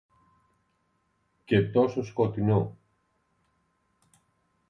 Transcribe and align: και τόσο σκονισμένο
και 1.45 1.61
τόσο 1.71 2.03
σκονισμένο 2.03 2.77